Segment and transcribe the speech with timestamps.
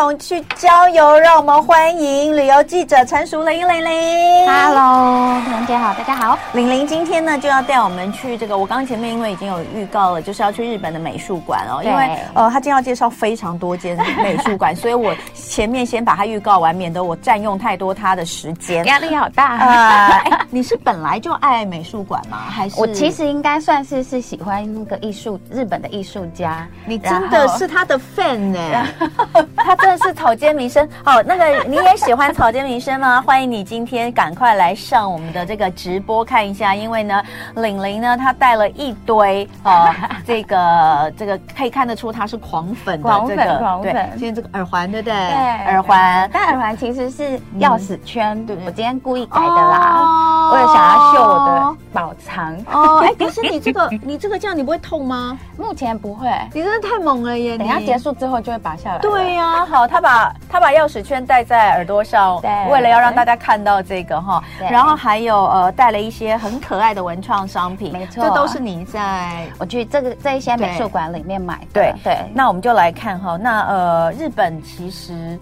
[0.00, 4.48] 同去郊游，让我们欢迎旅游记者陈淑玲玲玲。
[4.48, 6.38] Hello，婷姐好，大家好。
[6.54, 11.82] 玲玲今天呢就要带我们去这个，我刚刚前面因为已经有预告了，就是要去日本的美术馆哦。
[11.84, 18.82] 因为呃，她今天要介绍非常多间美术馆，所以我前面先把它预告完，免得我占用太多她的时间。
[18.86, 19.58] 压力好大。
[19.58, 22.38] 呃，你是本来就爱美术馆吗？
[22.48, 26.66] 还是我其实应该算是是喜欢那个艺术，日本的艺术家。
[26.86, 28.86] 你真的是他的 fan 呢？
[29.56, 30.88] 他真的是草间弥生。
[31.04, 33.20] 好，那个你也喜欢草间弥生吗？
[33.26, 37.22] 欢迎你今天赶快来上我们的这个直播看一下，因为呢，
[37.56, 39.94] 玲玲呢，她带了一堆呃，
[40.26, 43.92] 这个这个可以看得出她是狂粉的，这个、狂粉。
[43.92, 45.14] 对，今天这个耳环，对不对？
[45.14, 46.30] 对，耳环。
[46.32, 52.56] 但耳环其实是钥匙圈，对不、对，我今天故意改的啦，我也想要秀我的宝藏。
[52.72, 55.38] 哦，哎， 可是你这个，你这个这样，你不会痛吗？
[55.56, 56.28] 目前不会。
[56.52, 57.56] 你真的太猛了耶！
[57.56, 58.98] 等一下结束之后就会拔下来。
[58.98, 64.42] 对呀、啊，好，他把他把钥匙圈戴在耳朵上，对，为了要让大家看到这个哈。
[64.70, 71.66] 然后还有呃，带了一些很可爱的文创商品，没错，这都是你在我去这个这一些美术馆里面买的。
[71.72, 75.38] 对对，那我们就来看哈，那呃，日本其实。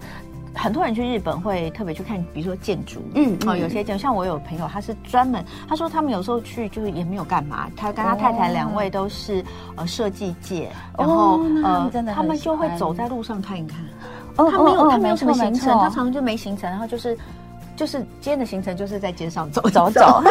[0.55, 9.43] 很多人去日本会特别去看，比如说建筑，嗯，哦，有些建筑，像我有朋友，他是专门，他说他们有时候去就是也没有干嘛，他跟他太太两位都是
[9.75, 13.79] 呃设计界，然后呃，真的他们就会走在路上看一看，
[14.37, 17.17] 哦，他没有他没有什么行程，他常常就没行程，然后就是
[17.75, 19.89] 就是今天的行程就是在街上走走。
[19.89, 20.21] 走，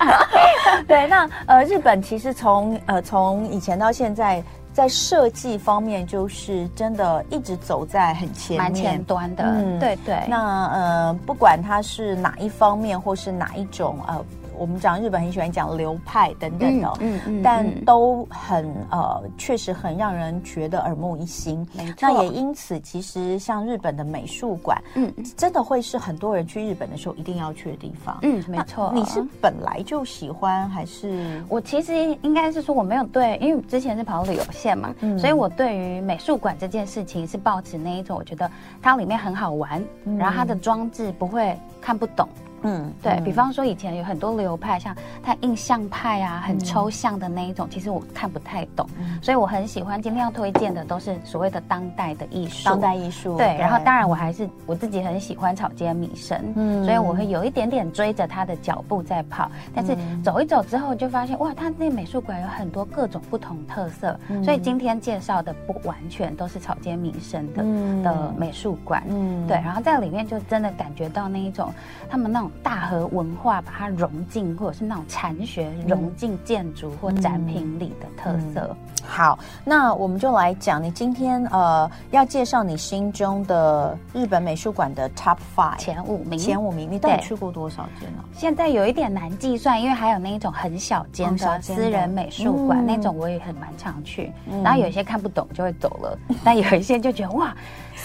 [0.86, 4.42] 对，那呃，日本其实从呃从以前到现在。
[4.72, 9.44] 在设计方面，就是真的一直走在很前面，蛮前端的。
[9.44, 10.24] 嗯，对对。
[10.28, 14.24] 那呃，不管它是哪一方面，或是哪一种呃。
[14.60, 21.66] 我们讲日本很喜欢讲流派等等的，嗯嗯，嗯，但都很呃，确实很让人觉得耳目一新。
[21.72, 21.94] 没错。
[22.02, 28.18] 那也因此，其实像日本的美术馆，嗯，真的会是很多人去日本的时候一定要去的地方。
[28.20, 28.92] 嗯，没错。
[28.94, 31.42] 你是本来就喜欢还是？
[31.48, 38.50] 我其实应该是说我没有对，因为之前是跑旅游线嘛，嗯，所以我对于美术馆这件事情是抱持那一种，我觉得
[38.82, 42.28] 它里面很好玩，嗯，然后它的装置不会看不懂。
[42.62, 53.36] 嗯，对，比方说以前有很多流派，像太印象派啊，很抽象的那一种，嗯、其实我看不太懂，嗯、所以我很喜欢今天要推荐的都是所谓的当代的艺术，当代艺术。
[53.36, 53.58] 对，对。
[53.58, 71.72] 然后当然我还是我自己很喜欢草间弥生，嗯，所以我会有一点点追着他的脚步在跑，但是走一走之后就发现哇，他那美术馆有很多各种不同特色，嗯、所以今天介绍的不完全都是草间弥生的、嗯、的美术馆，嗯，对，然后在里面就真的感觉到那一种
[72.10, 72.49] 他们那种。
[72.62, 78.76] 大和文化把它融进，或者是那种禅学融进建筑或展品里的特色。
[79.02, 88.22] 好，那我们就来讲，你今天呃要介绍你心中的日本美术馆的 Top Five 前五名，前五名，你到底去过多少间呢？
[88.32, 94.30] 现在有一点难计算，因为还有那一种很小间的私人美术馆，嗯、那种我也很蛮常去。
[94.46, 97.54] 嗯、然后有一些看不懂就会走了，嗯、 但有一些就觉得哇。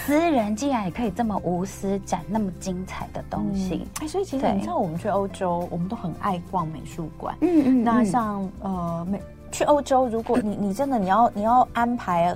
[0.05, 7.35] 私人竟然也可以这么无私展那么精彩的东西，哎、嗯，所以其实你知道，我们去欧洲，我们都很爱逛美术馆。
[7.41, 12.35] 嗯嗯，那像呃美去欧洲，如果你你真的你要你要安排。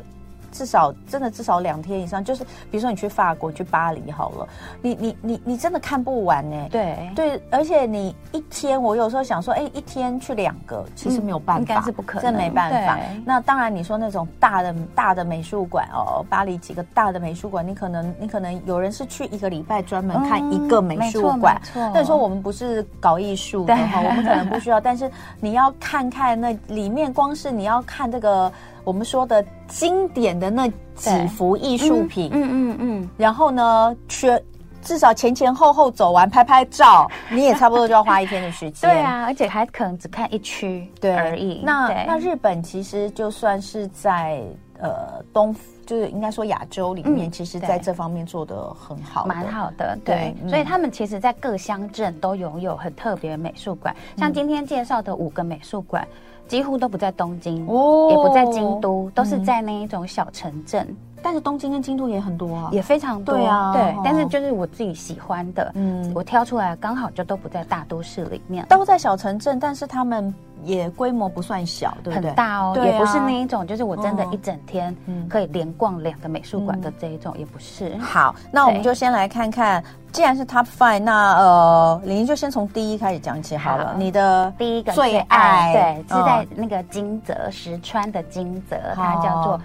[0.52, 4.48] 至少真的至少两天以上，就是比如说你去法国去巴黎好了，
[4.82, 6.68] 你你你你真的看不完呢？
[6.70, 12.98] 对对，而且你一天，我有时候想说，哎，一天去两个，其实没有办法，嗯、应该是不可能，这没办法。
[13.26, 28.52] 那当然你说那种大的大的美术馆哦，巴黎几个大的美术馆，你可能你可能有人是去一个礼拜专门看一个美术馆，但是、嗯、说我们不是搞艺术的哈，我们可能不需要，但是你要看看那里面，光是你要看这个。
[28.84, 34.42] 我们说的经典的那几幅艺术品，嗯嗯嗯，嗯然后呢，全
[34.82, 38.90] 至少前前后后走完拍拍照，你也差不多就要花一天的时间。
[38.90, 41.62] 对啊，而且还可能只看一区对而已。
[41.64, 44.42] 那那日本其实就算是在
[44.80, 45.54] 呃东，
[45.86, 49.98] 就是应该说亚洲里面，嗯、其实在这方面做的很好，蛮好的。
[50.06, 56.08] 对，对所以他们其实，在各乡镇都拥有很特别的美术馆，嗯、像今天介绍的五个美术馆。
[56.50, 60.86] 几乎都不在东京，哦，也不在京都，都是在那一种小城镇。
[61.22, 63.74] 但是东京跟京都也很多啊，也非常多对啊。
[63.74, 70.34] 对，但是就是我自己喜欢的，嗯，我挑出来刚好就都不在大都市里面，都在小城镇，但是他们
[70.64, 72.30] 也规模不算小，对不对？
[72.30, 74.96] 很大哦，也不是那一种，就是我真的一整天
[75.30, 77.96] 可以连逛两个美术馆的这一种，也不是。
[77.98, 83.96] 好，那我们就先来看看，既然是 Top Five，那呃，玲玲就先从第一开始讲起好了。
[83.98, 89.60] 你的第一个最爱，对，是在那个金泽石川的金泽，它叫做。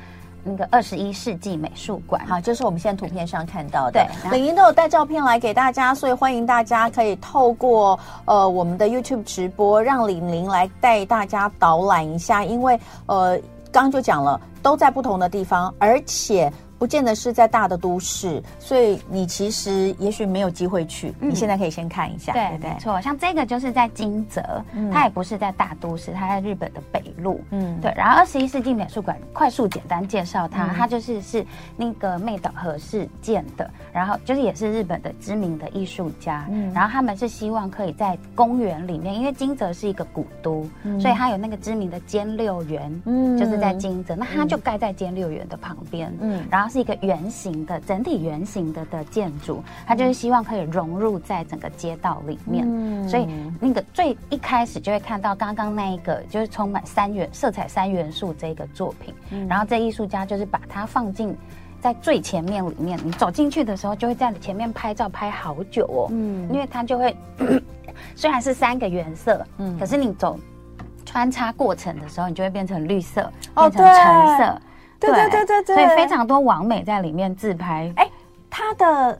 [0.44, 2.24] 那个二十一世纪美术馆。
[2.26, 4.06] 好，就是我们现在图片上看到的。
[4.22, 13.36] 对，李玲都有带照片来给大家，所以欢迎大家可以透过呃我们的 YouTube 直播，让李玲来带大家导览一下，因为呃
[13.72, 16.52] 刚刚就讲了，都在不同的地方，而且。
[16.78, 21.14] 不见得是在大的都市，所以你其实也许没有机会去。
[21.20, 23.00] 嗯、你现在可以先看一下，对，对对，没错。
[23.00, 24.42] 像这个就是在金泽，
[24.74, 27.40] 嗯、它也不是在大都市，它在日本的北路。
[27.50, 27.92] 嗯，对。
[27.96, 36.44] 然后二十一世纪美术馆，快速简单介绍它，嗯、它就是是那个妹岛和世建的，然后就是也是日本的知名的艺术家。
[36.50, 46.12] 嗯，然后他们是希望可以在公园里面，因为金泽是一个古都，嗯、所以它有那个知名的兼六园，嗯，就是在金泽，那它就盖在兼六园的旁边。
[46.20, 46.63] 嗯，然后。
[46.68, 53.28] 是一个圆形的整体圆形的的建筑，它就是希望可以融入在整个街道里面，嗯、所以
[53.60, 61.36] 那个最一开始就会看到刚刚那一个就是充满三元色彩三元素这个作品，嗯、然后这艺术家就是把它放进
[61.80, 67.16] 在最前面里面，你走进去的时候就会在前面拍照拍好久哦，嗯，因为它就会
[68.16, 70.38] 虽然是三个原色，嗯，可是你走
[71.04, 74.60] 穿插过程的时候，你就会变成绿色，变成橙色。
[75.12, 77.92] 哦对对对对对，所以非常多网美在里面自拍。
[77.96, 78.08] 哎，
[78.50, 79.18] 他的。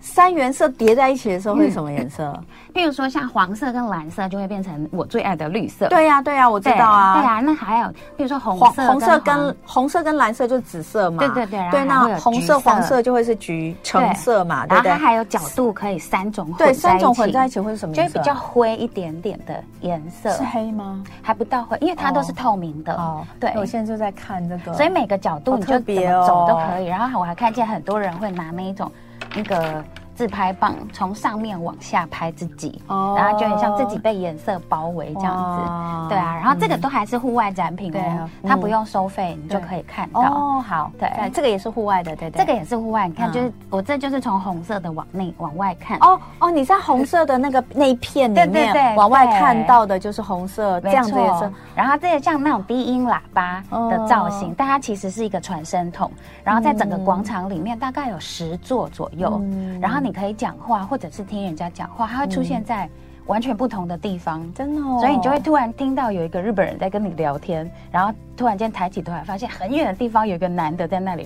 [0.00, 2.24] 三原色叠在一起的时候会是什么颜色？
[2.24, 5.88] 嗯、 譬如说像黄色跟蓝色就会变成我最爱的绿色。
[5.88, 7.20] 对呀、啊，对呀、啊，我知道啊。
[7.20, 11.18] 对啊，那还有譬如说红色红色跟红色跟蓝色就是紫色嘛。
[11.18, 11.70] 对对对。
[11.70, 14.88] 对，那红色黄色就会是橘橙色嘛，对不对？
[14.88, 18.12] 然后它还有角度可以三种混对三种混在一起会是什么颜色？
[18.14, 20.30] 就会比较灰一点点的颜色。
[20.30, 21.02] 是黑吗？
[21.22, 22.94] 还不到灰，因为它都是透明的。
[22.94, 23.26] 哦。
[23.40, 26.86] 对，我现在就在看这个，所以每个角度你就怎么走都可以。
[26.86, 28.90] 然后我还看见很多人会拿那一种
[29.34, 29.84] 那个。
[30.18, 36.06] 自拍棒从上面往下拍自己，哦、然后就很像自己被颜色包围这样子，哇。
[36.08, 40.22] 对啊，然后这个都还是户外展品哦，嗯、它不用收费，你就可以看到。
[40.22, 43.06] 哦，好，对，这个也是户外的，对对，这个也是户外。
[43.06, 45.96] 你看，就是我这就是从红色的往内往外看。
[46.00, 51.48] 哦哦，你在红色的那个那一片里面往外看到的就是红色这样子颜色。
[51.76, 56.10] 然后这个像那种低音喇叭的造型，但它其实是一个传声筒，
[56.42, 59.78] 然后在整个广场里面大概有十座左右，嗯。
[59.78, 60.07] 然后你。
[60.08, 62.88] 你可以讲话，或者是听人家讲话，它会出现在
[63.26, 64.96] 完全不同的地方，真的哦。
[64.98, 68.12] 所以你就会突然听到有一个日本人在跟你聊天，然后。
[68.38, 71.24] 突然间抬起头来，发现很远的地方有一个男的在那里，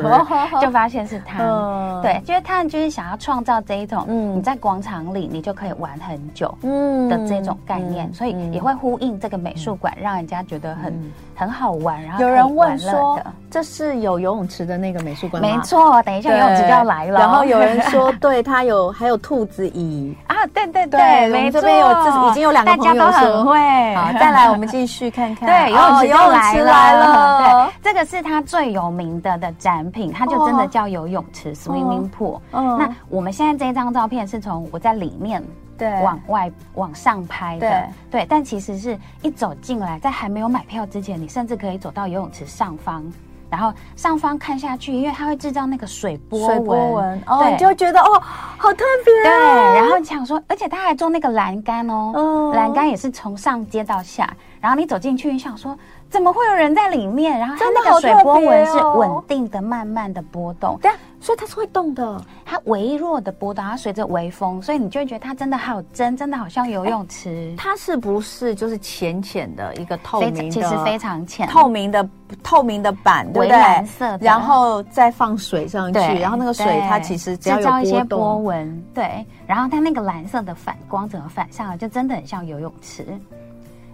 [0.58, 2.00] 就发现是他。
[2.02, 12.02] 对，就是他们就是想要创造这一种，你在广场里你就可以玩很久的这种概念，所以也会呼应这个美术馆，让人家觉得很很好玩。
[12.02, 13.20] 然后有人问说，
[13.56, 15.48] 这是有游泳池的那个美术馆吗？
[15.48, 17.18] 没错，等一下游泳池就要来了。
[17.18, 21.90] 然后有人说，对他有还有兔子椅 啊，对对对，没错，这边有
[22.28, 23.94] 已经有两个朋友说，大家都很会。
[23.94, 26.54] 好， 再来我们继续看看，对，游泳池又来。
[26.66, 32.38] 来了，对，这个是他最有名的的展品，它就真的叫游泳池 （swimming pool）。
[32.52, 35.42] 那我们现在这张照片是从我在里面
[35.78, 43.02] 对往外往上拍的，对，但其实是一走进来，在还没有买票之前，你甚至可以走到游泳池上方。
[43.50, 49.14] 然后上方看下去，因为它会制造那个水波纹，水波纹哦，对你就会觉得哦，好特别。
[49.22, 49.30] 对，
[49.74, 54.28] 然后你想说，而且它还做那个栏杆哦，嗯、栏杆也是从上接到下。
[54.60, 55.78] 然后你走进去，你想说，
[56.08, 57.38] 怎么会有人在里面？
[57.38, 60.78] 然后它那个水波纹是稳定的、慢慢的波动。
[60.80, 60.90] 对。
[61.18, 67.52] 所以它是会动的，它微弱的波动，它随着微风，所以你就会觉得它真的好真，真的好像游泳池。
[67.56, 70.50] 它是不是就是浅浅的一个透明的？
[70.50, 72.08] 其实非常浅，透明的
[72.44, 73.58] 透明的板，对不对？
[73.58, 83.04] 蓝色，然后再放水上去，然后那个水它其实只要有一些波纹，对，然后它那个蓝色的反光怎么反上来，就真的很像游泳池。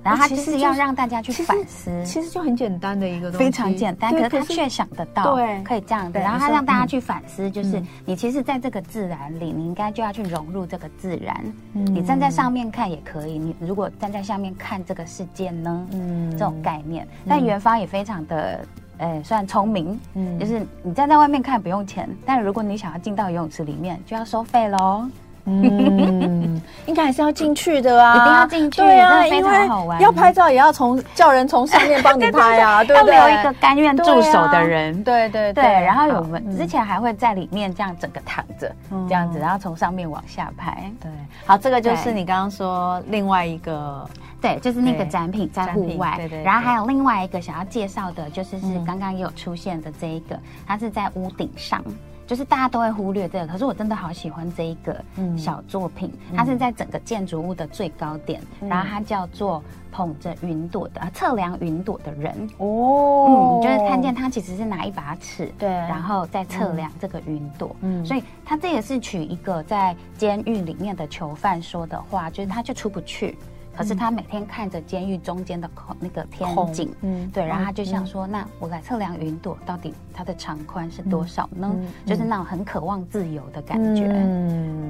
[0.03, 6.19] 然后他其实要让大家去反思，其实就很简单的一个东西，非常简单，可是他却想得到，对，可以这样子。
[6.19, 11.41] 然后他让大家去反思，就是你其实在这个自然里，你应该就要去融入这个自然。
[11.73, 15.87] 你站在上面看也可以，你如果站在下面看这个世界呢？
[15.93, 17.07] 嗯，这种概念。
[17.29, 18.67] 但元芳也非常的，
[18.99, 25.09] 呃，算聪明，嗯，就是你站在外面看不用钱，但如果你想要进到游泳池里面，就要收费喽。
[25.45, 30.01] 嗯， 应该还是要进去的啊，一定要进去，对啊，非常好玩。
[30.01, 33.15] 要拍照也要从叫人从上面帮你 拍啊，对不对？
[33.17, 35.65] 要留一个甘愿助手的人，对对对。
[35.65, 38.73] 然后我们之前还会在里面这样整个躺着，
[39.09, 40.91] 这样子，然后从上面往下拍。
[41.01, 41.11] 对，
[41.45, 44.09] 好，这个就是你刚刚说另外一个，
[44.41, 46.15] 对，就是那个展品在户外。
[46.19, 46.43] 对对。
[46.45, 51.83] 然后还有另外一个想要介绍的，就是是刚刚也有出现的这一个，它是在屋顶上。
[52.27, 54.97] 就是大家都会忽略这个，可是我真的好喜欢这一个
[55.37, 62.35] 小作品，嗯、它是在整个建筑物的最高点，嗯、然后它叫做捧着云朵的测量云朵的人。
[62.59, 73.37] 哦，嗯，就是看见他其实是拿一把尺，对，然后在测量这个云朵，嗯，所以他这也是取一个在监狱里面的囚犯说的话，就是他就出不去。
[73.77, 81.75] 可是他每天看着监狱中间的空那个天井，嗯，对，然后他就想说，嗯、那我来测量云朵到底它的长宽是多少呢？
[82.05, 84.89] 就是那种很渴望自由的感觉，嗯，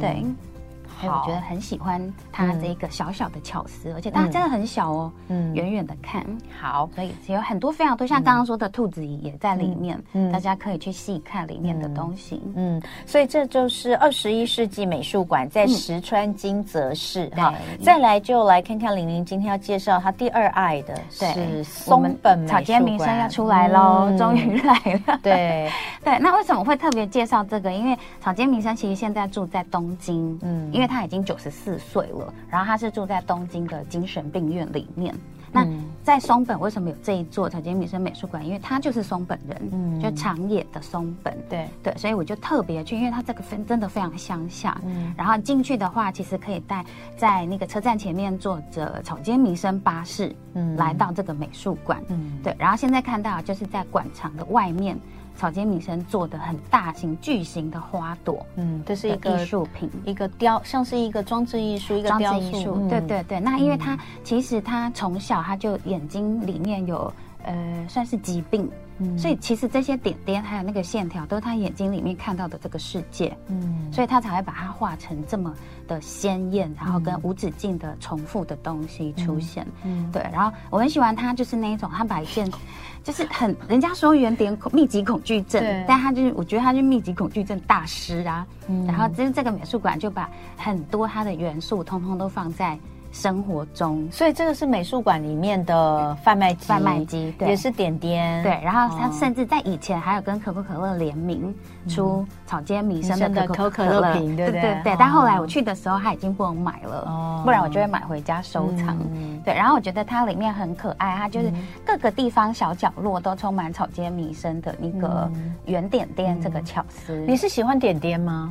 [1.02, 1.12] 对。
[1.12, 2.00] 我觉得很喜欢
[2.32, 6.24] 它这个小小的巧思，嗯、而且它真的很小哦，嗯，远远的看。
[6.58, 17.52] 好，所以有很多非常多像刚刚说的兔子也在里面，嗯，大家可以去细看里面的东西，嗯，嗯，所以这就是二十一世纪美术馆在石川金泽市哈。
[17.82, 24.74] 再来就来看看玲玲今天要介绍她第二爱的是松本草间弥生要出来喽，终于来
[25.06, 25.68] 了，对。
[26.04, 26.18] 对。
[26.18, 27.72] 那为什么会特别介绍这个？
[27.72, 30.88] 因为草间弥生其实现在住在东京，嗯，因为。
[30.92, 35.14] 他已经九十四岁了，然后他是住在东京的精神病院里面。
[35.54, 35.66] 那
[36.02, 38.42] 在松本为什么有这一座草间弥生美术馆？
[38.42, 44.80] 因为他就是松本人，嗯，就长野的松本，对对，所以我就特别去，因为他这个分真的非常乡下。
[44.82, 46.82] 嗯，然后进去的话，其实可以带
[47.18, 52.56] 在那个车站前面坐着草间弥生巴士，嗯，来到这个美术馆，嗯，对。
[52.58, 54.98] 然后现在看到就是在馆场的外面。
[55.36, 62.76] 草间弥生做的很大型、巨型的花朵，嗯，这是一个艺术品，一个雕，像是一个装置艺术，一个雕塑艺术。
[62.76, 67.12] 嗯、对对对，那因为他、嗯、其实他从小他就眼睛里面有
[67.44, 75.54] 呃算是疾病，嗯，所以其实这些点点还有那个线条都是他眼睛里面看到的这个世界，嗯，所以他才会把它画成这么
[75.88, 80.22] 的鲜艳，然后跟无止境的重复的东西出现，嗯，嗯对。
[80.32, 82.50] 然后我很喜欢他，就是那一种他把一件。
[83.02, 88.46] 就是很，人家说有点恐密集恐惧症，但他就是，我觉得他就是密集恐惧症大师啊。
[88.68, 92.78] 嗯、然后，就是这个美术馆就把很多他的元素，通通都放在。
[93.12, 98.42] 生活中，所以这个是美术馆里面的贩卖机，贩卖机对，也是点点。
[98.42, 98.58] 对。
[98.64, 101.54] 然后它甚至在以前还有跟可口可乐联名
[101.88, 104.12] 出草间弥生的可口可乐。
[104.14, 104.80] 瓶，对对？
[104.82, 104.96] 对。
[104.98, 108.98] 但后来我去的时候，它已经不能买了，不然我就会买回家收藏。
[109.44, 111.52] 对，然后我觉得它里面很可爱，它就是
[111.84, 115.30] 各个地方小角落都充满草间弥生的那个
[115.66, 117.14] 圆点点这个巧思。
[117.26, 118.50] 你是喜欢点点吗？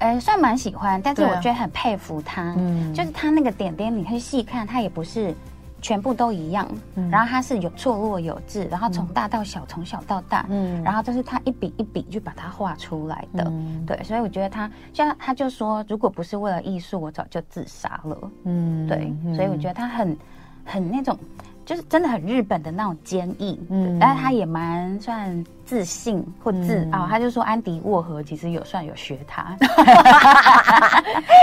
[0.00, 5.34] 呃，算蛮喜欢，但是我觉得很佩服他，嗯，就是他那个点点，你可以细看，他也不是
[5.80, 6.66] 全部都一样，
[6.96, 20.16] 嗯，然后他是有错落有致，然后从大到小，从小到大，嗯，然后就是他一笔一笔就把它画出来的，嗯，对，所以我觉得他像他就说，如果不是为了艺术，我早就自杀了，嗯，对，所以我觉得他很
[20.64, 21.16] 很那种。
[21.62, 27.06] 就是真的很日本的那种坚毅，嗯，但是他也蛮算自信或自傲。
[27.06, 29.56] 嗯、他就说安迪沃荷其实有算有学他。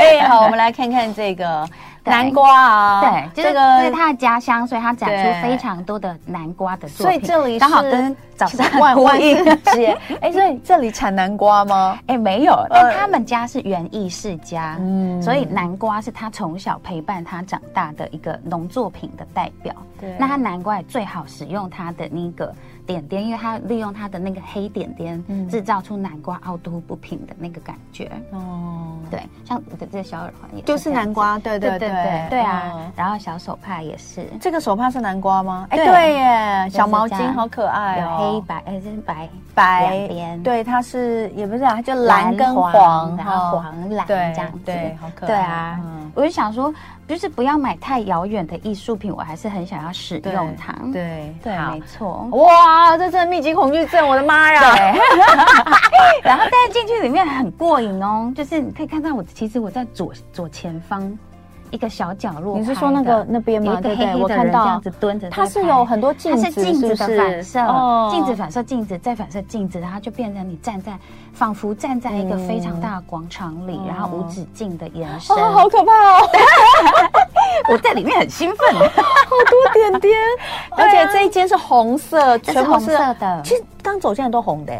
[0.02, 1.66] 哎，好，我们来看看这个。
[2.04, 3.02] 南瓜啊，
[3.34, 7.06] 对，这个是他的家乡，所以他展出非常多的南瓜的作品。
[7.06, 12.00] 所以这里刚好跟早上 万万圣节， 哎，所以这里产南瓜吗？
[12.08, 19.76] 哎，没有，但他们家是园艺世家，嗯，所以南瓜是他从小陪伴他长大的一个农作品的代表。
[20.00, 22.56] 对，那他南瓜也最好使用它的那个。
[22.86, 28.12] 点点，因为他利用他的那个黑点点，制造出南瓜凹凸不平的那个感觉。
[28.32, 32.92] 哦，对，像我的这个小耳环也就是南瓜，对对对对对啊。
[32.96, 35.68] 然后小手帕也是，这个手帕是南瓜吗？
[35.70, 36.18] 哎，对。
[36.18, 45.28] 耶，小毛巾好可爱哦，黑白，哎，这是白白边，对，它是也不是啊，它就蓝跟黄，然后黄蓝这样子，对，好可爱。
[45.28, 45.80] 对啊，
[46.16, 46.74] 我就想说。
[47.08, 50.74] 就是不要买太遥远的艺术品，我还是很想要使用它。
[50.92, 52.28] 对对，没错。
[52.32, 54.62] 哇，这真的密集恐惧症，我的妈呀！
[56.24, 61.18] 然后，但是进去里面很过瘾哦，就是你可以看到我，其实我在左左前方。
[61.72, 63.80] 一个小角落，你是说那个那边吗？
[63.82, 70.98] 对对，我看到这样子蹲着，它是有很多镜子，它是镜子的反射，镜子反射镜子再反射镜子，然后就变成你站在，
[71.34, 76.30] 仿佛站在一个非常大的广场里，然后无止境的延伸，哦，好可怕哦！
[77.72, 78.82] 我在里面很兴奋， 好
[79.50, 80.16] 多点点，
[80.78, 84.74] 而且这一间是红色，全红色的，其实刚走进来都红的。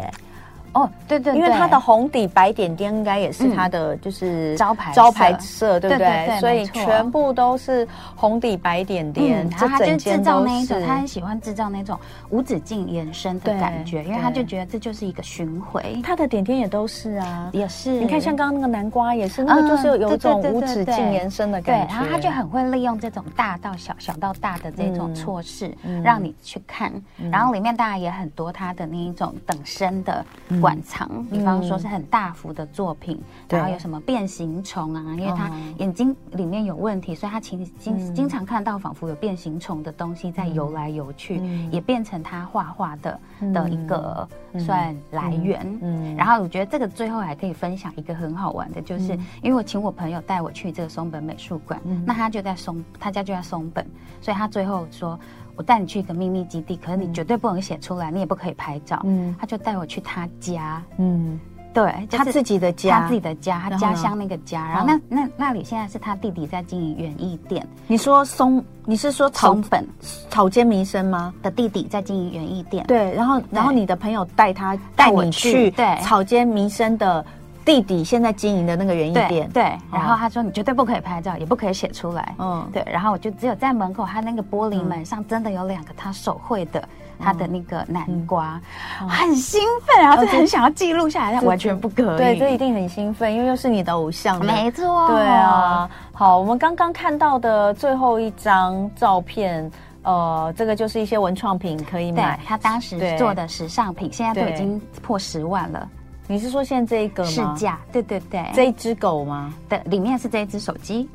[0.78, 6.38] 哦，对对，因为它的红底白点点应该也是它的就是招牌招牌色，对不对？
[6.38, 9.48] 所以全部都是红底白点点。
[9.50, 11.98] 然后他就制造那一种，他很喜欢制造那种
[12.30, 16.00] 无止境延伸的感觉，因为他就觉得这就是一个巡回。
[16.04, 17.90] 他的点点也都是啊，也是。
[17.90, 21.94] 你看像刚刚那个南瓜也是，那个就是有一种无止境延伸的感觉。
[21.94, 26.92] 然后他就很会利用这种大到小、小到大的这种措施，让你去看。
[27.32, 30.24] 然后里面当然也很多他的那一种等身的。
[30.68, 43.18] 馆藏，比方说是很大幅的作品，然后有什么变形虫啊，因为他眼睛里面有问题，所以他经经经常看到仿佛有变形虫的东西在游来游去，也变成他画画的
[43.54, 45.78] 的一个算来源。
[45.80, 53.86] 嗯，然后我觉得这个最后还可以分享一个很好玩的，就是因为我请我朋友带我去这个松本美术馆，那他就在松，他家就在松本，
[54.20, 55.18] 所以他最后说。
[55.58, 59.00] 我带你去一个秘密基地，可是你绝对不能写出来，你也不可以拍照。
[59.02, 61.36] 嗯，他就带我去他家，嗯，
[61.74, 64.68] 对，他自己的家，他自己的家，他家乡那个家。
[64.68, 67.66] 然后那那那里现在是他弟弟在经营园艺店。
[67.88, 69.84] 你说松，你是说草本
[70.30, 71.34] 草间弥生吗？
[71.42, 72.86] 的弟弟在经营园艺店。
[72.86, 77.26] 对，然后然后你的朋友带他带你去对草间弥生的。
[77.64, 86.82] 弟弟现在经营的那个园艺店，对，然后他说你绝对不可以拍照，也不可以写出来，嗯，对，然后我就只有在门口，他那个玻璃门上真的有两个他手绘的
[87.18, 88.58] 他的那个南瓜，
[89.06, 99.70] 很兴奋，然后就很想要记录下来，但完全不可以，对，这一定很兴奋，因为又是你的偶像，没错，对啊，好，我们刚刚看到的最后一张照片，
[100.02, 105.86] 呃，这个就是一些文创品可以买，他当时做的时尚品，现在都已经破十万了。
[106.28, 107.30] 你是说现在这一个吗？
[107.30, 109.52] 试驾，对对对，这一只狗吗？
[109.68, 111.08] 对，里面是这一只手机。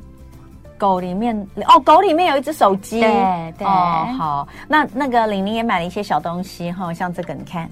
[0.76, 1.34] 狗里面
[1.68, 3.00] 哦，狗里面有一只手机。
[3.00, 3.66] 对对。
[3.66, 7.70] 哦，好，那那个玲玲也买了一些小东西哈，像这个你看。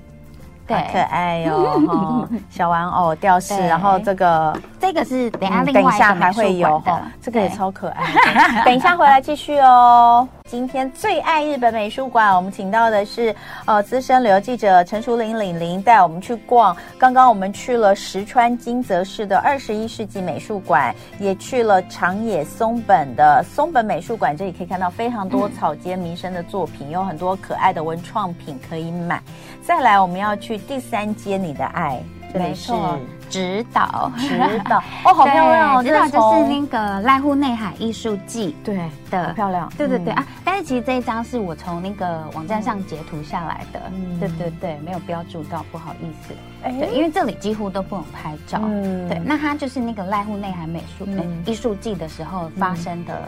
[0.65, 8.05] 对，可爱哟，小玩偶吊饰，然后这个这个是等下等一下还会有 哈，这个也超可爱。
[8.67, 10.27] 等一下回来继续哦。
[10.51, 13.33] 今天最爱日本美术馆，我们请到的是
[13.65, 16.77] 呃资深旅游记者陈淑玲玲玲带我们去逛。
[16.99, 29.23] 刚刚我们去了石川金泽市的二十一世纪美术馆，也去了长野松本的松本美术馆，这里可以看到非常多草间弥生的作品，有很多可爱的文创品可以买。
[29.63, 32.03] 再来，我们要去第三间你的爱，
[32.35, 32.99] 没错。
[33.33, 35.83] 直岛，直岛 哦，好漂亮哦！
[35.83, 40.25] 直岛就是那个濑户内海艺术季，对的，漂亮，对对对啊！
[40.45, 43.81] 但是其实这一张是我从那个网站上截图下来的，
[44.21, 46.35] 对对对，没有标注到，不好意思。
[46.63, 48.61] 对，因为这里几乎都不能拍照。
[48.63, 51.09] 嗯对，那它就是那个濑户内海美术
[51.47, 53.23] 艺术季的时候发生的，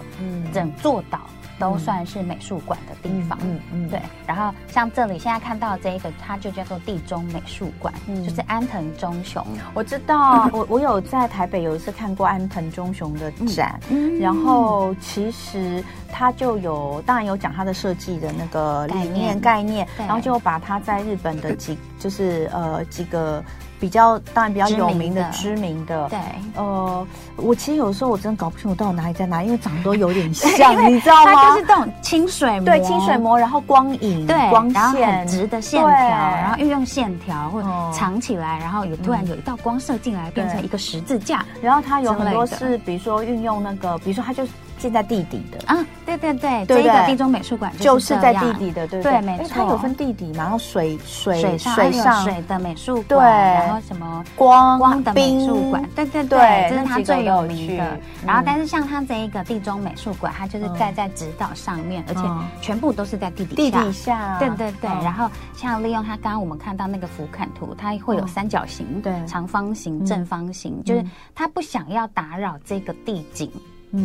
[0.53, 1.21] 整座岛。
[1.59, 4.01] 都算是美术馆的地方，嗯嗯，对。
[4.27, 7.93] 然后像这里现在看到这一个，它就叫做地中美术馆，
[8.27, 9.45] 就是安藤忠雄。
[9.73, 13.79] 我知道，我我有在台北有一次看过安藤忠雄的展，
[14.21, 23.43] 然后其实他就有，当然有讲他的设计的那个理念概念，然后就把他在日本的几就是呃几个。
[23.85, 26.19] 比较当然比较有名的知名的对，
[26.57, 31.33] 呃，我其实有时候我真的搞不清楚到底哪里在哪里，因为长得都有点像， 你知道吗？
[31.35, 41.45] 它就是这种清水模，对，清水模，然后光影，对，光线，直的线条，然后运用线条或者藏起来，然后也突然有一道光射进来，变成一个十字架。
[41.61, 44.47] 然后它有很多是，比如说运用那个，比如说它就。
[44.85, 45.59] 建在地底的。
[45.67, 57.99] 啊，对对对，这个地中美术馆就是在地底的，对对，没错，它有分地底，然后水水水上水的美术馆，对，然后什么光光的美术馆，对对对，这是它最有名的。
[58.27, 62.21] 然后，但是像它这一个地中美术馆，它就是盖在直岛上面，而且
[62.61, 64.91] 全部都是在地底下，地底下，对对对。
[65.03, 69.15] 然后像利用它刚刚我们看到那个俯瞰图，它会有三角形、对。
[69.27, 73.51] 长方形、正方形，就是它不想要打扰这个地景。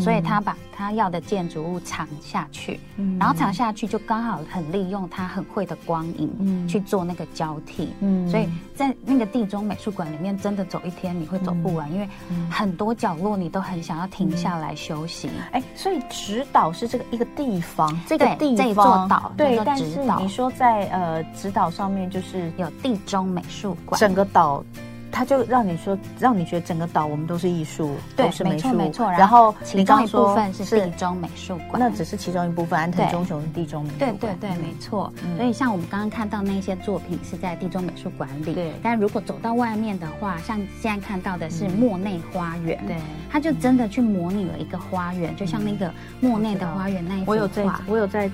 [0.01, 7.89] 所以他把他要的建筑物藏下去，嗯、然后藏下去就刚好很利用他很会的光影，嗯、去做那个交替。
[7.99, 12.09] 嗯，所以在那个地中美术馆里面，真的走一天你会走不完，嗯、因为
[12.49, 15.29] 很多角落你都很想要停下来休息。
[15.51, 24.63] 哎、嗯，所以直岛是这个一个地方，这个地方这座岛对，但是你说在呃直岛上面就是有地中美术馆，整个岛。
[25.11, 29.09] 他就让你说，让你觉得整个岛我们都是艺术，对，都是美术，没错。
[29.11, 32.79] 然后其中一部分是地中美术馆，那只是其中一部分。
[32.79, 35.11] 安藤忠雄的地中美术馆，对对对，没错。
[35.35, 38.71] 所以像我们刚刚看到那些作品是在地中美术馆里，对。
[38.81, 42.95] 但如果走到外面的话，像现在看到的是莫内花园，对，
[43.29, 45.91] 他就真的去模拟了一个花园，就像那个
[46.21, 47.31] 莫内的花园那一幅画。
[47.31, 48.29] 我有在，我有在。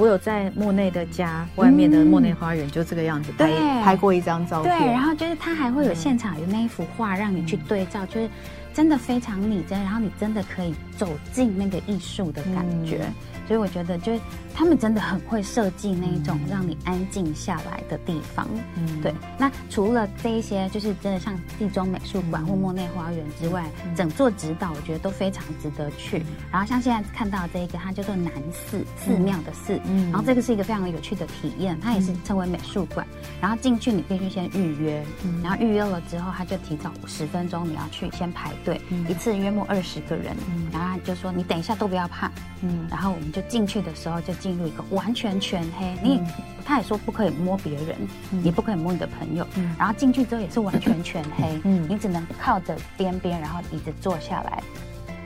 [0.00, 3.50] 我有在莫内的家外面的莫内花园，就这个样子拍
[3.84, 4.78] 拍过一张照片。
[4.78, 8.26] 对，然后就是他还会有现场有那一幅画让你去对照，就是
[8.72, 13.10] 真的非常拟真，然后你真的可以走进那个艺术的感觉。
[13.48, 14.20] 所以我觉得，就是
[14.54, 18.46] 他们真的很会设计那一种让你安静下来的地方。
[18.76, 19.12] 嗯，对。
[19.36, 23.64] 那除了这一些，就是真的像地中美术馆或莫内花园之外，
[23.96, 26.22] 整座指导我觉得都非常值得去。
[26.52, 29.80] 然后像现在看到这一个，它叫做南寺，寺庙的寺。
[29.88, 30.12] 嗯。
[30.12, 33.04] 然后这个是一个非常有趣的体验，它也是称为美术馆。
[33.40, 35.04] 然后进去你必须先预约，
[35.42, 40.36] 然后预约了之后，他就提早十分钟你要去先排队，一次约莫二十个人。
[40.72, 42.30] 然后他就说你等一下都不要怕。
[42.62, 42.86] 嗯。
[42.90, 46.22] 然后我们就进去的时候就进入一个完全全黑，你
[46.64, 47.96] 他也说不可以摸别人，
[48.30, 49.46] 你不可以摸你的朋友。
[49.78, 54.62] 然后进去之后也是完全全黑，嗯你只能靠着边边，然后椅子坐下来。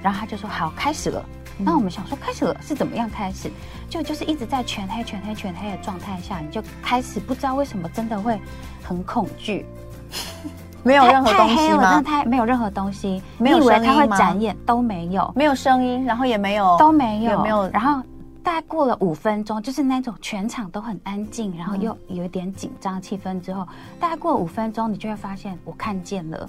[0.03, 1.25] 然后他就说好，开始了。
[1.57, 3.49] 那我们想说开始了是怎么样开始？
[3.89, 8.41] 就就是一直在全黑、全黑、全黑的状态下，你就开始不知道为什么真的会
[8.83, 9.65] 很恐惧，
[10.85, 11.57] 没有任何东西吗？
[11.57, 13.21] 太黑了，真的太没有任何东西。
[13.39, 13.79] 没有声音吗？
[13.79, 17.69] 你以为它会展演都没有，没有声音，然后也没有都没有，有没有？
[17.71, 18.01] 然后
[18.43, 23.67] 大概过了五分钟，就是那种全场都很安静，然后又有一点紧张气氛之后，
[23.99, 26.49] 大概过了五分钟，你就会发现我看见了，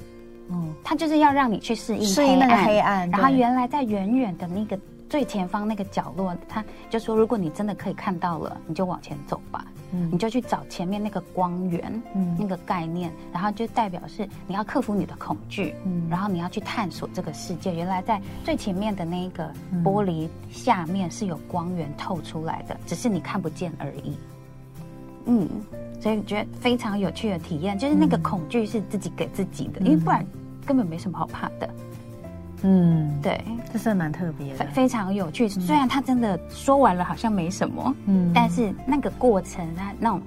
[0.50, 4.78] 嗯，他就是要让你去适应适应那个黑暗，然后原来在远远的那个。
[5.08, 9.64] 最前方那个角落，他就说：“如果你真的可以看到了，你就往前走吧。
[9.92, 17.74] 嗯，你就去找前面那个光源，嗯，那个概念，然后就代表是你要克服你的恐惧，嗯，然后你要去探索这个世界。
[17.74, 19.52] 原来在最前面的那个
[19.84, 24.18] 玻璃下面是有光源透出来的，只是你看不见而已。
[25.26, 25.48] 嗯，
[26.00, 30.26] 所以觉得非常有趣的体验，就是那个恐惧是自己给自己的，因为不然
[30.66, 31.70] 根本没什么好怕的。”
[32.68, 33.40] 嗯，对，
[33.72, 35.48] 这是蛮特别的，非常有趣。
[35.48, 40.20] 虽然他真的说完了好像没什么，嗯，但是那个过程，他那种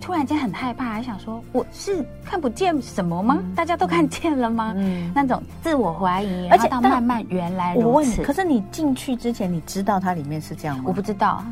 [0.00, 3.38] 突然间很害怕，还想说我是看不见什么吗？
[3.56, 4.74] 大家都看见了吗？
[4.76, 8.22] 嗯，那种自我怀疑，而且到慢慢原来如此。
[8.22, 10.84] 可是你进去之前，你知道它里面是这样吗？
[10.86, 11.42] 我不知道。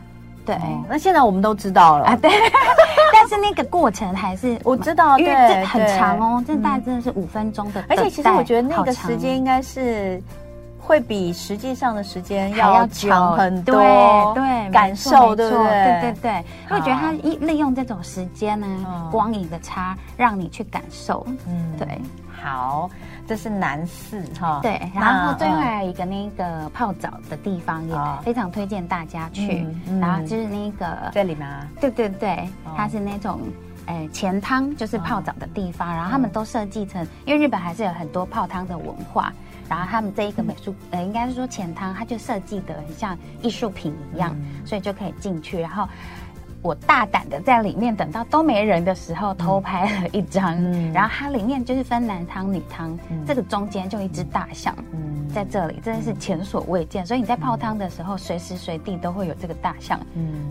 [0.46, 0.56] 对，
[0.88, 2.04] 那现在我们都知道了。
[2.06, 2.16] 啊。
[2.16, 2.30] 对，
[3.12, 10.22] 但是那个过程还是我知道，因为这很长哦，这大概真的是五分钟的，而且其实我觉得那个时间应该是
[10.86, 13.74] 会比实际上的时间要长很多，
[14.34, 16.00] 对，感受对不对？
[16.00, 18.66] 对对对，我觉得他一利用这种时间呢，
[19.10, 22.00] 光影的差，让你去感受，嗯，对，
[22.40, 22.88] 好。
[23.28, 29.66] 这是男士哈，对，然后最后还有一个那个泡澡的地方，也非常推荐大家去。
[30.00, 31.66] 然后就是那个这里吗？
[31.80, 33.40] 对对对，它是那种
[33.86, 35.92] 诶钱汤，就是泡澡的地方。
[35.92, 39.32] 然后他们都设计成，因为日本还是有很多泡汤的文化。
[39.68, 45.60] 然后他们这一个美术，呃，应该是说钱汤，它就设计的很像艺术品一样，所以就可以进去。
[45.60, 45.88] 然后。
[46.62, 60.00] 我大胆的在里面等到都没人的时候偷拍了一张，嗯、然后它里面就是分男汤女汤，嗯、这个中间就一只大象，嗯、在这里真的是前所未见，所以你在泡汤的时候，随时随地都会有这个大象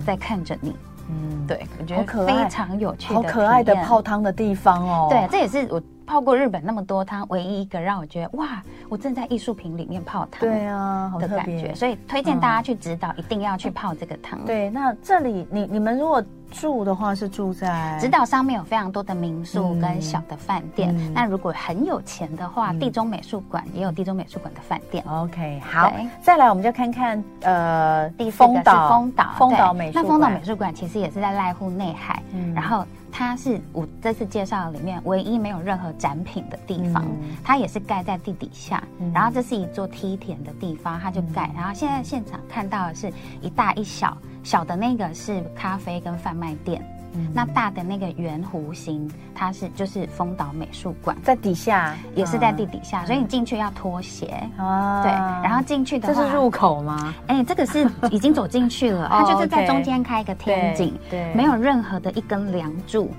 [0.05, 0.73] 在看着你，
[1.09, 5.81] 嗯，对，我觉得非常有趣的，好可爱的泡汤的地方哦，对，这也是我。
[6.05, 14.39] 泡过日本那么多汤，唯一一个让我觉得哇，我正在艺术品里面泡汤，对啊，好的感觉，所以推荐大家去直岛，嗯、一定要去泡这个汤。
[14.45, 20.95] 对，那这里你你们如果住的话，是住在直岛上面有非常多的民宿跟小的饭店。
[20.95, 25.03] 嗯、那如果很有钱的话，嗯、地中美术馆也有地中美术馆的饭店。
[25.09, 25.91] OK，好，
[26.21, 30.03] 再来我们就看看呃，第四个是丰岛，丰岛美术馆。
[30.03, 32.85] 那丰岛美术馆其实也是在濑户内海，嗯、然后。
[33.17, 38.83] 它是我这次介绍里面唯一没有任何展品的地方，嗯、它也是盖在地底下。
[38.99, 41.49] 嗯、然后这是一座梯田的地方，它就盖。
[41.53, 43.09] 嗯、然后现在现场看到的是
[43.41, 46.85] 一大一小，小的那个是咖啡跟贩卖店。
[47.33, 55.03] 那大的那个圆弧形，它是就是丰岛美术馆，在底下也是在地底下，所以你进去要脱鞋啊。
[55.03, 57.13] 对，然后进去的话，这是入口吗？
[57.27, 63.11] 哎，这个是已经走进去了， 它就是在中间开一个天井，对，没有任何的一根梁柱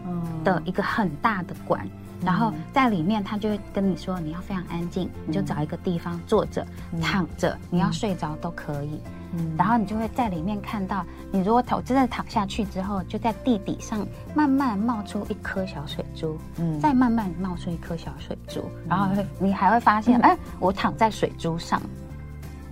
[0.44, 1.86] 的一个很大的馆，
[2.24, 6.66] 然后在里面他就会跟你说，你要非常安静，你就找一个地方坐着、
[7.02, 9.00] 躺着，你要睡着都可以。
[9.58, 21.82] 然后你就会在里面看到，你如果头真的躺下去之后，就在地底上慢慢冒出一颗小水珠，嗯，再慢慢冒出一颗小水珠，然后会你还会发现， 哎，我躺在水珠上，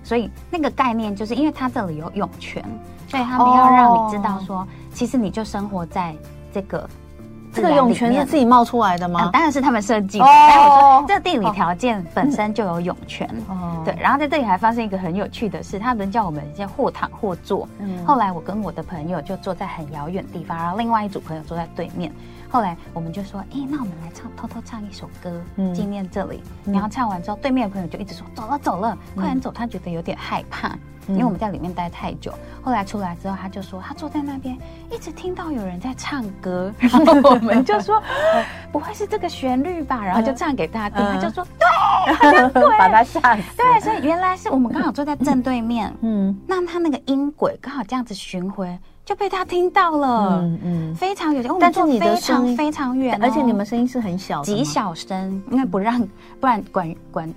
[0.03, 2.63] 所以那个概念就是因为它这里有涌泉，
[3.09, 6.15] 所以他们要让你知道说，其实你就生活在
[6.51, 6.89] 这个。
[7.55, 9.21] 这个涌泉是自己冒出来的吗？
[9.25, 10.25] 嗯、当然是他们设计的。
[10.25, 13.29] 但我说，这地理条件本身就有涌泉。
[13.47, 13.81] 哦。
[13.85, 17.67] 对，然后在这里还发生一个很有趣的事，他们叫我们先或躺或坐。
[17.79, 18.05] 嗯。
[18.05, 22.11] 后来我跟我的朋友就坐在很遥远的地方，然后另外一组朋友坐在对面。
[22.49, 25.41] 后来我们就说，哎，那我们来唱，偷偷唱一首歌，
[25.73, 26.41] 纪念这里。
[26.65, 29.51] 嗯、然后唱完之后，对面的朋友就一直说，走了走了，快点走。
[29.51, 30.69] 他觉得有点害怕，
[31.07, 32.33] 因为我们在里面待太久。
[32.61, 34.57] 后来出来之后，他就说，他坐在那边，
[34.91, 36.73] 一直听到有人在唱歌。
[36.79, 38.01] 然后我们就说，
[38.71, 40.03] 不会是这个旋律吧？
[40.03, 41.45] 然后就唱给他听，他就说，
[42.21, 43.43] 对，对， 把他吓死。
[43.57, 45.93] 对，所以原来是我们刚好坐在正对面。
[46.01, 48.77] 嗯，那他那个音轨刚好这样子巡回。
[49.05, 51.47] 就被他听到了，嗯嗯，非常有趣。
[51.59, 56.01] 但是你的声音非常远，而且你们声音是很小的，极小声，因为不让，
[56.41, 57.31] 不然管管。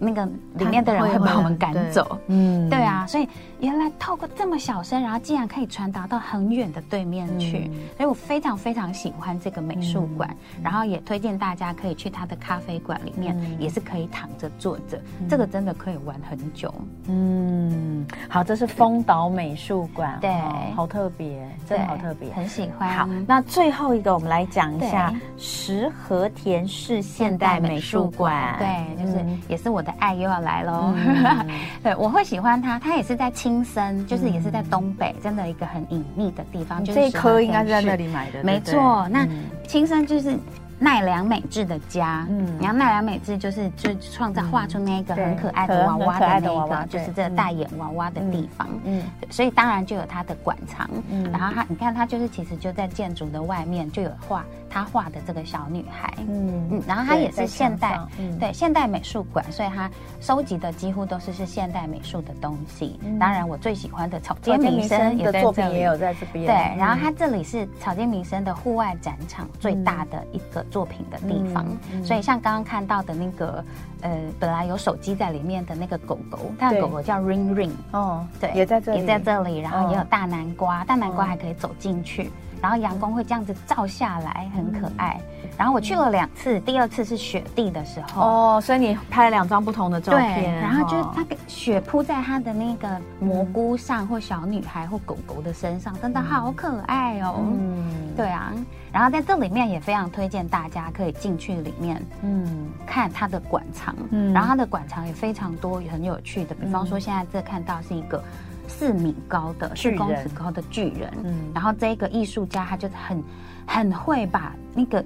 [0.00, 3.28] 那个里面的人会把我们赶走，嗯，对啊，所以
[3.60, 16.74] 原来透过这么小声，然后竟然可以传达到很远的对面去，嗯、所以我非常非常喜欢这个美术馆，嗯、然后也推荐大家可以去他的咖啡馆里面，嗯、也是可以躺着坐着，嗯、这个真的可以玩很久。
[17.06, 20.30] 嗯，好，这是丰岛美术馆，对，
[20.74, 22.88] 好特别，真的好特别，很喜欢。
[22.96, 29.90] 好，那最后一个我们来讲一下石和田市现代美术馆，对，就是也是我的。
[30.00, 31.46] 爱又要来喽，嗯、
[31.82, 32.78] 对，我会喜欢它。
[32.78, 36.84] 它也是在青森，就是也是在东北，嗯、真的一个很隐秘的地方。
[36.84, 39.08] 就是这一颗应该是在那里买的，没错。
[39.10, 39.26] 那
[39.66, 40.38] 青森就是。
[40.82, 58.00] 奈良美智的家，嗯，然后奈良美智就是就创造画出那个很可爱的娃娃的那个，就是这个大眼娃娃的地方，嗯，所以当然就有他的馆藏，嗯，然后他你看他就是其实就在建筑的外面就有画他画的这个小女孩，嗯嗯，然后他也是现代，
[58.38, 62.98] 对现代美术馆，所以他收集的几乎都是是现代美术的东西。
[63.20, 70.64] 当然我最喜欢的草间弥生也在这里，也有在这边，对，然后他这里是草间弥生的户外展场最大的一个。
[70.70, 71.66] 作品的地方，
[72.04, 73.64] 所以像刚刚看到的那个，
[74.02, 85.18] 呃，本来有手机在里面的那个狗狗，它的狗狗叫 Ring Ring，哦，对，也在这里，也在这里，然后也有大南瓜，哦、大南瓜还可以走进去，然后阳光会这样子照下来，很可爱。
[85.20, 85.26] 嗯
[85.58, 90.42] 然后我去了两次，第二次是雪地的时候哦，所以你拍了两张不同的照片。
[90.42, 97.34] 对，然后就是那个雪铺在它的那个蘑菇上，或小女孩或狗狗的身上，真的好可爱哦。
[97.40, 97.84] 嗯，
[98.16, 98.54] 对啊。
[98.90, 103.94] 然后在这里面也非常推荐大家可以进去里面，嗯，看它的馆藏。
[104.12, 106.54] 嗯，然后它的馆藏也非常多，也很有趣的。
[106.54, 108.22] 比方说现在这看到是一个
[108.70, 113.22] 四米高的四公尺高的巨人，嗯，然后这个艺术家他就是很
[113.66, 115.04] 很会把那个。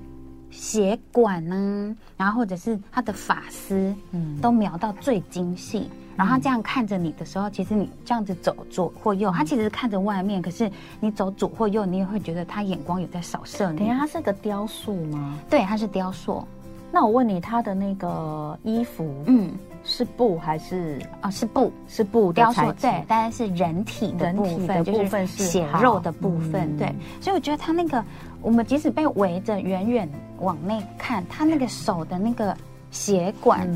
[0.50, 5.90] 血管呢，然后或者是他的发丝，嗯，都描到最精细。
[5.90, 13.78] 嗯、然后他这样看着你的时候，其实你这样子走左或右，他其实是看着外面，可是你走左或右，你也会觉得他眼光有在扫射你。
[13.78, 15.36] 等一下，他是个雕塑吗？
[15.50, 16.46] 对，他是雕塑。
[16.92, 19.50] 那我问你，他的那个衣服，嗯，
[19.84, 21.30] 是布还是啊？
[21.30, 22.72] 是布，是布雕塑。
[22.80, 26.76] 对，当然是人体的部分，就是血肉的部分。
[26.76, 28.02] 对，所以我觉得他那个。
[28.42, 30.06] 我们即使被围着，远远
[30.40, 32.54] 往内看，他那个手的那个
[32.90, 33.66] 血管，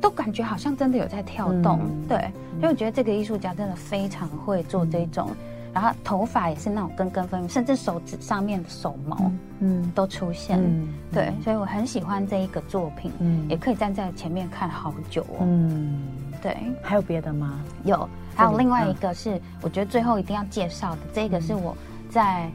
[0.00, 1.78] 都感觉好像真的有在跳动。
[1.80, 2.18] 嗯、对，
[2.58, 5.30] 所以我觉得这个艺术家真的非常会做这种。
[5.70, 9.30] 嗯、然后头发也是那种根根分明，甚至手指上面的手毛，
[9.60, 10.58] 嗯，都出现。
[10.58, 13.10] 嗯、对，所以我很喜欢这一个作品。
[13.18, 15.38] 嗯，也可以站在前面看好久哦。
[15.40, 16.02] 嗯，
[16.42, 16.56] 对。
[16.82, 17.60] 还有别的吗？
[17.84, 21.76] 有，还有另外一个是，我觉得最后一定要介绍的，这个是我
[22.10, 22.50] 在。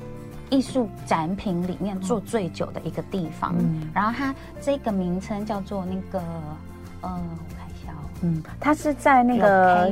[0.51, 6.19] 艺术展品里面做最久的一个地方，嗯、然后它这个名称叫做那个，
[7.01, 7.64] 呃，我看
[8.25, 9.91] 嗯，它是在那个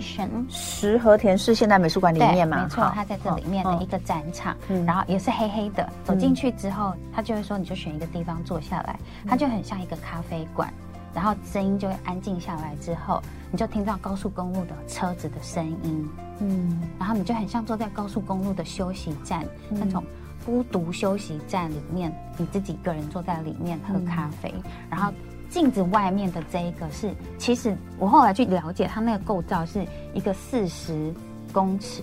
[0.49, 10.73] 石和田市现代美术馆里面嘛，没错，它在这里面的一个展场，嗯、然后也是黑黑的，走进去之后，他就会说你就选一个地方坐下来，它就很像一个咖啡馆，
[11.13, 20.03] 然后声音就会安静下来之后，你就听到高速公路的车子的声音，嗯，然后你就很像坐在高速公路的休息站、嗯、那种。
[20.45, 25.09] 孤独休息站里面，你自己一个人坐在里面喝咖啡，嗯、然后
[25.53, 31.13] 镜子外面的这一个是，其实我后来去了解，它那个构造是一个四十
[31.51, 32.01] 公尺、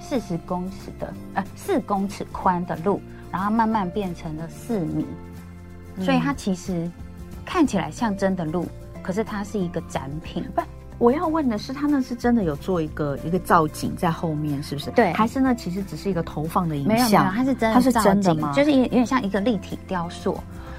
[0.00, 2.98] 四十公尺的呃四公尺宽的路，
[3.30, 5.04] 然后慢慢变成了四米，
[5.96, 6.90] 嗯、所以它其实
[7.44, 8.64] 看起来像真的路，
[9.02, 10.42] 可是它是一个展品。
[10.54, 10.62] 不
[10.96, 14.90] 我要问的是，它那是真的有做一个一个造景在后面，是不是？
[14.92, 16.88] 对，还是那其实只是一个投放的影像？
[16.88, 18.50] 没有，没有，它是真的，它是真的吗？
[18.54, 20.36] 就是有点像一个立体雕塑，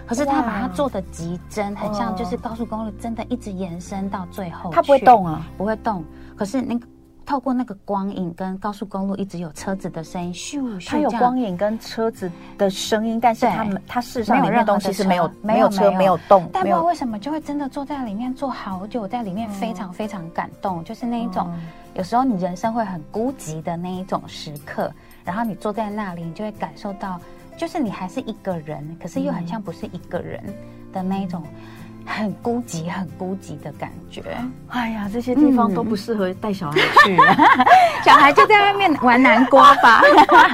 [0.09, 4.71] 可是他把它做的极真，很像就是高速公路真的一直延伸到最后。
[4.71, 6.03] 它不会动啊，不会动。
[6.35, 6.87] 可是那个。
[7.25, 21.53] 透过那个光影跟高速公路一直有车子的声音，咻咻，它有光影跟车子的声音，但是它们它事实上里面东西是没有没有车没有动，但不知道为什么就会真的坐在里面坐好久，在里面非常非常感动，就是那一种
[21.93, 24.91] 有时候你人生会很孤寂的那一种时刻，
[25.23, 27.21] 然后你坐在那里，你就会感受到。
[27.59, 30.41] 就是你还是一个人，可是又很像不是一个人
[30.91, 31.43] 的那一种。
[32.05, 34.23] 很孤寂，很孤寂的感觉。
[34.69, 37.15] 哎呀，这些地方都不适合带小孩去，
[38.03, 40.01] 小孩就在外面玩南瓜吧。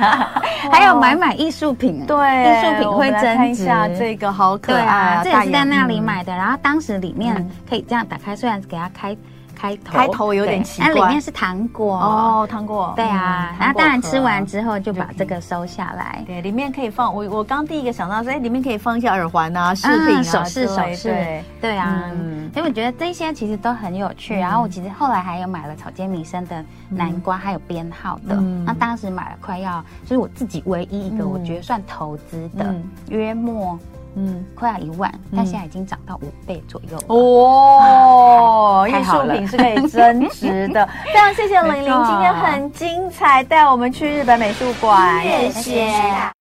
[0.69, 3.65] 还有买买艺术品，对，艺术品会增值。
[3.97, 5.23] 这个好可爱啊！
[5.23, 6.35] 这也是在那里买的。
[6.35, 9.15] 然后当时里面可以这样打开，虽然是给他开。
[9.55, 9.93] 开头。
[9.93, 11.95] 开头有点奇怪，那里面是糖果。
[11.95, 21.75] 哦，糖果，对啊，然后当然吃完之后就把这个收下来，对，里面可以放我我刚第一个想到说，哎，里面可以放一些耳环啊、饰品啊、首饰、首饰，对。
[21.75, 22.09] 啊，
[22.53, 24.33] 所以我觉得这些其实都很有趣。
[24.33, 32.73] 然后我其实后来还有买了草间弥生的南瓜，还有编号的，那当时买了快要就是我自己唯一一个我觉得算投资的，
[33.09, 33.77] 约莫。
[34.15, 40.87] 嗯快要一万但现在已经涨到五倍左右哦 艺术品是可以增值的。
[41.05, 45.23] 非常谢谢玲玲今天很精彩带我们去日本美术馆。
[45.23, 45.91] 谢谢。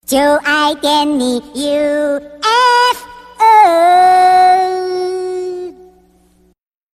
[0.05, 2.21] 就爱给你 you